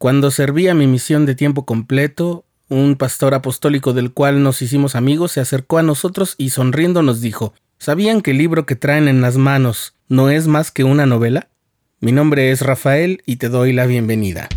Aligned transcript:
Cuando 0.00 0.30
servía 0.30 0.72
mi 0.72 0.86
misión 0.86 1.26
de 1.26 1.34
tiempo 1.34 1.66
completo, 1.66 2.46
un 2.70 2.96
pastor 2.96 3.34
apostólico 3.34 3.92
del 3.92 4.14
cual 4.14 4.42
nos 4.42 4.62
hicimos 4.62 4.96
amigos 4.96 5.32
se 5.32 5.40
acercó 5.40 5.76
a 5.76 5.82
nosotros 5.82 6.36
y 6.38 6.48
sonriendo 6.48 7.02
nos 7.02 7.20
dijo, 7.20 7.52
¿Sabían 7.76 8.22
que 8.22 8.30
el 8.30 8.38
libro 8.38 8.64
que 8.64 8.76
traen 8.76 9.08
en 9.08 9.20
las 9.20 9.36
manos 9.36 9.92
no 10.08 10.30
es 10.30 10.46
más 10.46 10.70
que 10.70 10.84
una 10.84 11.04
novela? 11.04 11.48
Mi 12.00 12.12
nombre 12.12 12.50
es 12.50 12.62
Rafael 12.62 13.22
y 13.26 13.36
te 13.36 13.50
doy 13.50 13.74
la 13.74 13.84
bienvenida. 13.84 14.48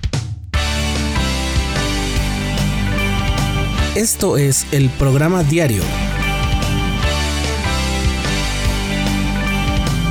Esto 3.96 4.37
es 4.37 4.65
el 4.71 4.89
programa 4.91 5.44
diario 5.44 5.83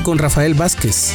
con 0.02 0.18
Rafael 0.18 0.52
Vázquez. 0.52 1.14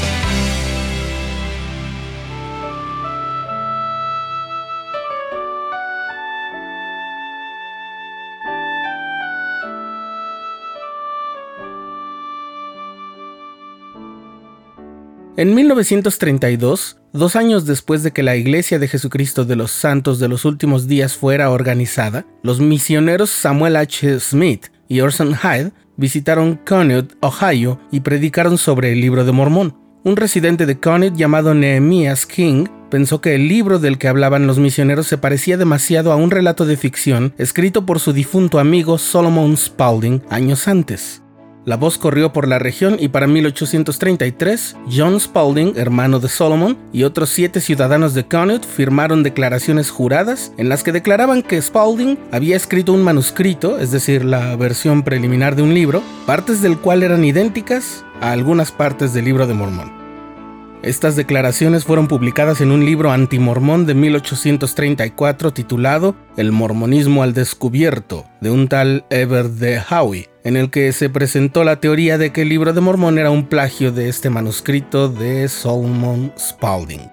En 15.37 15.54
1932, 15.54 16.97
dos 17.14 17.36
años 17.36 17.68
después 17.68 18.01
de 18.01 18.11
que 18.11 18.23
la 18.23 18.36
Iglesia 18.36 18.79
de 18.79 18.87
Jesucristo 18.87 19.45
de 19.45 19.55
los 19.55 19.69
Santos 19.69 20.18
de 20.18 20.28
los 20.28 20.45
Últimos 20.45 20.87
Días 20.87 21.15
fuera 21.15 21.51
organizada, 21.51 22.25
los 22.41 22.59
misioneros 22.59 23.29
Samuel 23.29 23.75
H. 23.75 24.19
Smith 24.19 24.71
y 24.87 25.01
Orson 25.01 25.36
Hyde 25.36 25.73
visitaron 25.95 26.59
Conneaut, 26.65 27.14
Ohio, 27.21 27.79
y 27.92 28.00
predicaron 28.00 28.57
sobre 28.57 28.92
el 28.93 29.00
libro 29.00 29.25
de 29.25 29.31
Mormón. 29.31 29.78
Un 30.04 30.15
residente 30.15 30.65
de 30.65 30.79
Conneaut 30.79 31.15
llamado 31.15 31.54
Nehemias 31.54 32.25
King 32.25 32.66
pensó 32.89 33.22
que 33.22 33.36
el 33.36 33.47
libro 33.47 33.78
del 33.78 34.00
que 34.00 34.08
hablaban 34.08 34.47
los 34.47 34.58
misioneros 34.58 35.06
se 35.06 35.19
parecía 35.19 35.56
demasiado 35.56 36.11
a 36.11 36.16
un 36.16 36.31
relato 36.31 36.66
de 36.66 36.78
ficción 36.78 37.36
escrito 37.38 37.86
por 37.86 38.00
su 38.00 38.12
difunto 38.12 38.58
amigo 38.58 38.97
Solomon 38.97 39.56
Spaulding 39.56 40.23
años 40.31 40.67
antes. 40.67 41.22
La 41.68 41.76
voz 41.76 41.98
corrió 41.98 42.32
por 42.32 42.48
la 42.48 42.60
región 42.60 42.96
y 42.98 43.10
para 43.10 43.28
1833, 43.28 44.78
John 44.90 45.20
Spaulding, 45.20 45.74
hermano 45.76 46.22
de 46.22 46.30
Solomon, 46.30 46.78
y 46.94 47.04
otros 47.04 47.28
siete 47.28 47.59
ciudadanos 47.59 48.14
de 48.14 48.26
Connaught 48.26 48.66
firmaron 48.66 49.22
declaraciones 49.22 49.90
juradas 49.90 50.54
en 50.58 50.70
las 50.70 50.82
que 50.82 50.94
declaraban 50.94 51.44
que 51.44 51.62
Spaulding 51.62 52.18
había 52.32 52.56
escrito 52.56 52.94
un 52.94 53.04
manuscrito, 53.04 53.80
es 53.80 53.92
decir, 53.92 54.24
la 54.24 54.56
versión 54.56 55.04
preliminar 55.04 55.58
de 55.58 55.64
un 55.64 55.74
libro, 55.74 56.02
partes 56.26 56.62
del 56.62 56.78
cual 56.78 57.04
eran 57.04 57.26
idénticas 57.26 58.06
a 58.22 58.31
algunas 58.31 58.72
partes 58.72 59.14
del 59.14 59.26
libro 59.26 59.46
de 59.46 59.54
Mormón. 59.54 59.97
Estas 60.83 61.16
declaraciones 61.16 61.86
fueron 61.86 62.08
publicadas 62.08 62.61
en 62.61 62.72
un 62.72 62.86
libro 62.86 63.11
antimormón 63.11 63.88
de 63.88 63.95
1834 63.95 65.52
titulado 65.52 66.16
El 66.38 66.52
mormonismo 66.52 67.23
al 67.23 67.34
descubierto, 67.34 68.25
de 68.42 68.52
un 68.52 68.67
tal 68.67 69.03
Eber 69.09 69.50
de 69.50 69.80
Howe, 69.80 70.30
en 70.44 70.56
el 70.56 70.69
que 70.69 70.94
se 70.94 71.09
presentó 71.09 71.64
la 71.64 71.80
teoría 71.80 72.19
de 72.19 72.31
que 72.31 72.44
el 72.44 72.50
libro 72.50 72.73
de 72.73 72.81
Mormón 72.81 73.17
era 73.17 73.31
un 73.31 73.47
plagio 73.47 73.92
de 73.92 74.08
este 74.08 74.30
manuscrito 74.30 75.09
de 75.09 75.47
Solomon 75.47 76.31
Spaulding. 76.38 77.09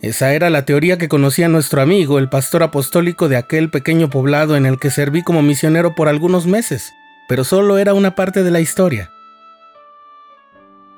Esa 0.00 0.32
era 0.32 0.48
la 0.48 0.64
teoría 0.64 0.96
que 0.96 1.08
conocía 1.08 1.48
nuestro 1.48 1.82
amigo, 1.82 2.18
el 2.18 2.30
pastor 2.30 2.62
apostólico 2.62 3.28
de 3.28 3.36
aquel 3.36 3.70
pequeño 3.70 4.08
poblado 4.08 4.56
en 4.56 4.64
el 4.64 4.78
que 4.78 4.90
serví 4.90 5.22
como 5.22 5.42
misionero 5.42 5.94
por 5.94 6.08
algunos 6.08 6.46
meses, 6.46 6.92
pero 7.28 7.44
solo 7.44 7.76
era 7.76 7.92
una 7.92 8.14
parte 8.14 8.42
de 8.42 8.50
la 8.50 8.60
historia. 8.60 9.10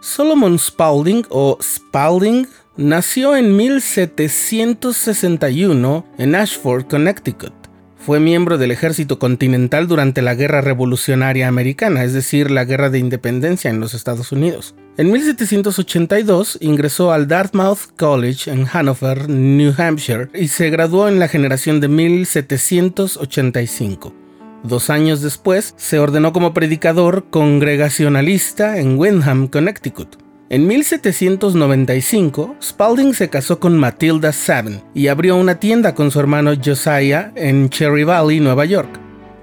Solomon 0.05 0.59
Spaulding 0.59 1.25
o 1.31 1.57
Spaulding 1.63 2.47
nació 2.77 3.37
en 3.37 3.57
1761 3.57 6.05
en 6.19 6.35
Ashford, 6.35 6.85
Connecticut. 6.85 7.55
Fue 7.97 8.21
miembro 8.21 8.59
del 8.59 8.71
ejército 8.71 9.19
continental 9.19 9.89
durante 9.89 10.21
la 10.21 10.35
Guerra 10.35 10.61
Revolucionaria 10.61 11.49
Americana, 11.49 12.05
es 12.05 12.13
decir, 12.13 12.51
la 12.51 12.67
Guerra 12.67 12.91
de 12.91 12.99
Independencia 12.99 13.71
en 13.71 13.81
los 13.81 13.95
Estados 13.95 14.31
Unidos. 14.31 14.75
En 14.99 15.11
1782 15.11 16.59
ingresó 16.61 17.11
al 17.11 17.27
Dartmouth 17.27 17.97
College 17.97 18.51
en 18.51 18.67
Hanover, 18.71 19.31
New 19.31 19.73
Hampshire, 19.79 20.29
y 20.35 20.49
se 20.49 20.69
graduó 20.69 21.09
en 21.09 21.19
la 21.19 21.29
generación 21.29 21.81
de 21.81 21.89
1785. 21.89 24.24
Dos 24.65 24.89
años 24.89 25.21
después, 25.21 25.75
se 25.77 25.99
ordenó 25.99 26.33
como 26.33 26.55
predicador 26.55 27.27
congregacionalista 27.29 28.79
en 28.79 28.99
Windham, 28.99 29.47
Connecticut. 29.49 30.17
En 30.49 30.67
1795, 30.67 32.57
Spalding 32.63 33.13
se 33.13 33.29
casó 33.29 33.61
con 33.61 33.77
Matilda 33.77 34.33
Savin 34.33 34.81
y 34.95 35.09
abrió 35.09 35.37
una 35.37 35.61
tienda 35.61 35.95
con 35.95 36.11
su 36.11 36.19
hermano 36.19 36.53
Josiah 36.65 37.31
en 37.35 37.69
Cherry 37.69 38.05
Valley, 38.05 38.41
Nueva 38.41 38.65
York. 38.65 38.89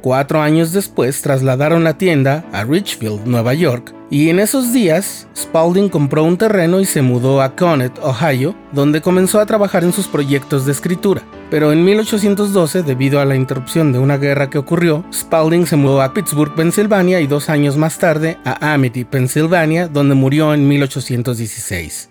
Cuatro 0.02 0.42
años 0.42 0.74
después 0.74 1.22
trasladaron 1.22 1.84
la 1.84 2.00
tienda 2.00 2.44
a 2.52 2.64
Richfield, 2.64 3.28
Nueva 3.28 3.54
York, 3.54 3.94
y 4.12 4.30
en 4.30 4.40
esos 4.40 4.74
días 4.74 5.28
Spalding 5.36 5.88
compró 5.88 6.26
un 6.26 6.38
terreno 6.38 6.82
y 6.82 6.86
se 6.86 7.02
mudó 7.02 7.42
a 7.42 7.56
Connet, 7.56 7.98
Ohio, 8.04 8.54
donde 8.74 9.02
comenzó 9.02 9.40
a 9.40 9.46
trabajar 9.46 9.86
en 9.86 9.94
sus 9.94 10.08
proyectos 10.08 10.66
de 10.66 10.74
escritura. 10.74 11.24
Pero 11.50 11.72
en 11.72 11.84
1812, 11.86 12.84
debido 12.84 13.22
a 13.22 13.26
la 13.26 13.38
interrupción 13.38 13.94
de 13.94 14.00
una 14.00 14.18
guerra 14.18 14.50
que 14.50 14.58
ocurrió, 14.58 15.06
Spalding 15.14 15.66
se 15.66 15.78
mudó 15.78 16.02
a 16.02 16.14
Pittsburgh, 16.14 16.54
Pensilvania 16.54 17.22
y 17.22 17.28
dos 17.28 17.50
años 17.50 17.78
más 17.78 17.98
tarde 18.00 18.38
a 18.44 18.74
Amity, 18.74 19.06
Pensilvania, 19.06 19.88
donde 19.88 20.14
murió 20.14 20.54
en 20.54 20.68
1816. 20.68 22.10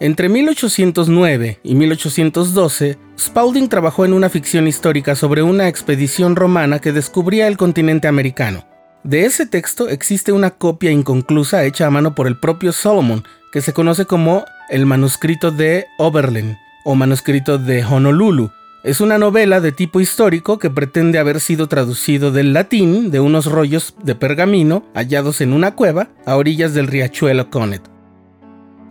Entre 0.00 0.28
1809 0.28 1.58
y 1.64 1.74
1812, 1.74 2.98
Spaulding 3.18 3.68
trabajó 3.68 4.04
en 4.04 4.12
una 4.12 4.28
ficción 4.28 4.68
histórica 4.68 5.16
sobre 5.16 5.42
una 5.42 5.66
expedición 5.66 6.36
romana 6.36 6.78
que 6.78 6.92
descubría 6.92 7.48
el 7.48 7.56
continente 7.56 8.06
americano. 8.06 8.77
De 9.04 9.24
ese 9.24 9.46
texto 9.46 9.88
existe 9.88 10.32
una 10.32 10.50
copia 10.50 10.90
inconclusa 10.90 11.64
hecha 11.64 11.86
a 11.86 11.90
mano 11.90 12.14
por 12.14 12.26
el 12.26 12.38
propio 12.38 12.72
Solomon, 12.72 13.24
que 13.52 13.60
se 13.60 13.72
conoce 13.72 14.04
como 14.04 14.44
el 14.68 14.86
manuscrito 14.86 15.50
de 15.50 15.86
Oberlin 15.98 16.58
o 16.84 16.94
manuscrito 16.94 17.58
de 17.58 17.84
Honolulu. 17.84 18.50
Es 18.84 19.00
una 19.00 19.18
novela 19.18 19.60
de 19.60 19.72
tipo 19.72 20.00
histórico 20.00 20.58
que 20.58 20.70
pretende 20.70 21.18
haber 21.18 21.40
sido 21.40 21.68
traducido 21.68 22.30
del 22.30 22.52
latín 22.52 23.10
de 23.10 23.20
unos 23.20 23.46
rollos 23.46 23.94
de 24.02 24.14
pergamino 24.14 24.84
hallados 24.94 25.40
en 25.40 25.52
una 25.52 25.74
cueva 25.74 26.08
a 26.26 26.36
orillas 26.36 26.74
del 26.74 26.86
riachuelo 26.86 27.50
Connet. 27.50 27.82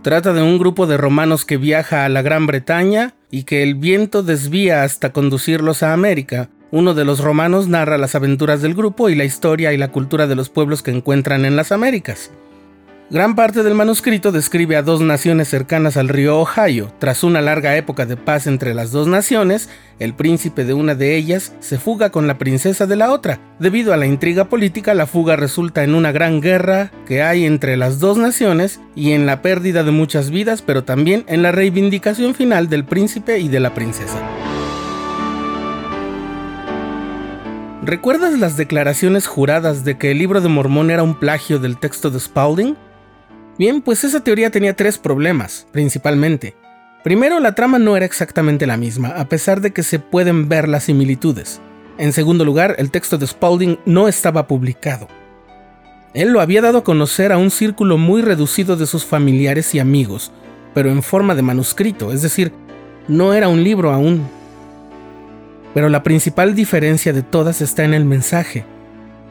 Trata 0.03 0.33
de 0.33 0.41
un 0.41 0.57
grupo 0.57 0.87
de 0.87 0.97
romanos 0.97 1.45
que 1.45 1.57
viaja 1.57 2.05
a 2.05 2.09
la 2.09 2.21
Gran 2.21 2.47
Bretaña 2.47 3.15
y 3.29 3.43
que 3.43 3.63
el 3.63 3.75
viento 3.75 4.23
desvía 4.23 4.83
hasta 4.83 5.11
conducirlos 5.11 5.83
a 5.83 5.93
América. 5.93 6.49
Uno 6.69 6.93
de 6.93 7.05
los 7.05 7.21
romanos 7.21 7.69
narra 7.69 7.97
las 7.97 8.15
aventuras 8.15 8.61
del 8.61 8.73
grupo 8.73 9.07
y 9.07 9.15
la 9.15 9.23
historia 9.23 9.71
y 9.71 9.77
la 9.77 9.89
cultura 9.89 10.27
de 10.27 10.35
los 10.35 10.49
pueblos 10.49 10.83
que 10.83 10.91
encuentran 10.91 11.45
en 11.45 11.55
las 11.55 11.71
Américas. 11.71 12.29
Gran 13.09 13.35
parte 13.35 13.63
del 13.63 13.73
manuscrito 13.73 14.33
describe 14.33 14.75
a 14.75 14.81
dos 14.81 14.99
naciones 14.99 15.47
cercanas 15.47 15.95
al 15.95 16.09
río 16.09 16.37
Ohio. 16.39 16.91
Tras 16.99 17.23
una 17.23 17.39
larga 17.39 17.77
época 17.77 18.05
de 18.05 18.17
paz 18.17 18.47
entre 18.47 18.73
las 18.73 18.91
dos 18.91 19.07
naciones, 19.07 19.69
el 19.97 20.13
príncipe 20.13 20.65
de 20.65 20.73
una 20.73 20.93
de 20.93 21.15
ellas 21.15 21.53
se 21.61 21.77
fuga 21.77 22.09
con 22.09 22.27
la 22.27 22.37
princesa 22.37 22.85
de 22.85 22.97
la 22.97 23.13
otra. 23.13 23.39
Debido 23.59 23.93
a 23.93 23.97
la 23.97 24.07
intriga 24.07 24.49
política, 24.49 24.93
la 24.93 25.07
fuga 25.07 25.37
resulta 25.37 25.85
en 25.85 25.95
una 25.95 26.11
gran 26.11 26.41
guerra 26.41 26.91
que 27.05 27.23
hay 27.23 27.45
entre 27.45 27.77
las 27.77 27.99
dos 27.99 28.17
naciones 28.17 28.81
y 28.93 29.13
en 29.13 29.25
la 29.25 29.41
pérdida 29.41 29.85
de 29.85 29.91
muchas 29.91 30.29
vidas, 30.29 30.61
pero 30.61 30.83
también 30.83 31.23
en 31.29 31.43
la 31.43 31.53
reivindicación 31.53 32.35
final 32.35 32.67
del 32.67 32.83
príncipe 32.83 33.39
y 33.39 33.47
de 33.47 33.61
la 33.61 33.73
princesa. 33.73 34.19
¿Recuerdas 37.87 38.37
las 38.37 38.57
declaraciones 38.57 39.27
juradas 39.27 39.85
de 39.85 39.97
que 39.97 40.11
el 40.11 40.17
libro 40.17 40.41
de 40.41 40.49
Mormón 40.49 40.91
era 40.91 41.03
un 41.03 41.17
plagio 41.17 41.57
del 41.57 41.77
texto 41.77 42.09
de 42.09 42.19
Spaulding? 42.19 42.75
Bien, 43.57 43.81
pues 43.81 44.03
esa 44.03 44.19
teoría 44.19 44.51
tenía 44.51 44.75
tres 44.75 44.97
problemas, 44.97 45.65
principalmente. 45.71 46.53
Primero, 47.05 47.39
la 47.39 47.55
trama 47.55 47.79
no 47.79 47.95
era 47.95 48.05
exactamente 48.05 48.67
la 48.67 48.75
misma, 48.75 49.11
a 49.11 49.29
pesar 49.29 49.61
de 49.61 49.71
que 49.71 49.83
se 49.83 49.99
pueden 49.99 50.49
ver 50.49 50.67
las 50.67 50.83
similitudes. 50.83 51.61
En 51.97 52.11
segundo 52.11 52.43
lugar, 52.43 52.75
el 52.77 52.91
texto 52.91 53.17
de 53.17 53.25
Spaulding 53.25 53.79
no 53.85 54.09
estaba 54.09 54.47
publicado. 54.47 55.07
Él 56.13 56.31
lo 56.31 56.41
había 56.41 56.61
dado 56.61 56.79
a 56.79 56.83
conocer 56.83 57.31
a 57.31 57.37
un 57.37 57.51
círculo 57.51 57.97
muy 57.97 58.21
reducido 58.21 58.75
de 58.75 58.85
sus 58.85 59.05
familiares 59.05 59.73
y 59.73 59.79
amigos, 59.79 60.33
pero 60.73 60.89
en 60.89 61.01
forma 61.01 61.35
de 61.35 61.41
manuscrito, 61.41 62.11
es 62.11 62.21
decir, 62.21 62.51
no 63.07 63.33
era 63.33 63.47
un 63.47 63.63
libro 63.63 63.93
aún. 63.93 64.27
Pero 65.73 65.89
la 65.89 66.03
principal 66.03 66.55
diferencia 66.55 67.13
de 67.13 67.23
todas 67.23 67.61
está 67.61 67.83
en 67.83 67.93
el 67.93 68.05
mensaje. 68.05 68.65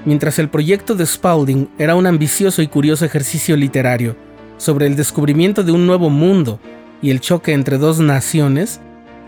Mientras 0.04 0.38
el 0.38 0.48
proyecto 0.48 0.94
de 0.94 1.04
Spaulding 1.04 1.68
era 1.78 1.96
un 1.96 2.06
ambicioso 2.06 2.62
y 2.62 2.68
curioso 2.68 3.04
ejercicio 3.04 3.56
literario 3.56 4.16
sobre 4.56 4.86
el 4.86 4.96
descubrimiento 4.96 5.64
de 5.64 5.72
un 5.72 5.86
nuevo 5.86 6.10
mundo 6.10 6.60
y 7.02 7.10
el 7.10 7.20
choque 7.20 7.52
entre 7.52 7.78
dos 7.78 7.98
naciones, 7.98 8.80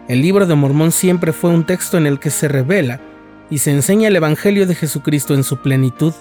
el 0.08 0.22
libro 0.22 0.46
de 0.46 0.54
Mormón 0.54 0.92
siempre 0.92 1.32
fue 1.32 1.50
un 1.50 1.66
texto 1.66 1.98
en 1.98 2.06
el 2.06 2.18
que 2.18 2.30
se 2.30 2.48
revela 2.48 3.00
y 3.50 3.58
se 3.58 3.72
enseña 3.72 4.08
el 4.08 4.16
Evangelio 4.16 4.66
de 4.66 4.74
Jesucristo 4.74 5.34
en 5.34 5.44
su 5.44 5.58
plenitud, 5.58 6.14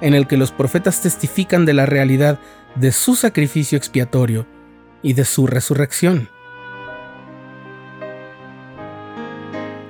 en 0.00 0.14
el 0.14 0.26
que 0.26 0.36
los 0.36 0.52
profetas 0.52 1.00
testifican 1.02 1.64
de 1.64 1.74
la 1.74 1.86
realidad 1.86 2.38
de 2.76 2.92
su 2.92 3.16
sacrificio 3.16 3.76
expiatorio 3.76 4.46
y 5.02 5.12
de 5.14 5.24
su 5.24 5.46
resurrección. 5.46 6.28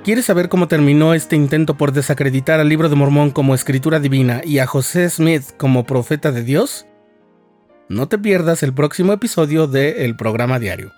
¿Quieres 0.05 0.25
saber 0.25 0.49
cómo 0.49 0.67
terminó 0.67 1.15
este 1.15 1.35
intento 1.35 1.77
por 1.77 1.91
desacreditar 1.91 2.59
al 2.59 2.69
libro 2.69 2.89
de 2.89 2.95
Mormón 2.95 3.31
como 3.31 3.55
escritura 3.55 3.99
divina 3.99 4.41
y 4.45 4.59
a 4.59 4.67
José 4.67 5.09
Smith 5.09 5.45
como 5.57 5.87
profeta 5.87 6.31
de 6.31 6.43
Dios? 6.43 6.85
No 7.89 8.07
te 8.07 8.19
pierdas 8.19 8.61
el 8.61 8.71
próximo 8.71 9.13
episodio 9.13 9.65
de 9.65 10.05
El 10.05 10.15
Programa 10.15 10.59
Diario. 10.59 10.93